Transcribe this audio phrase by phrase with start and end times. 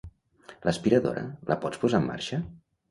[0.69, 2.45] L'aspiradora, la pots posar en marxa?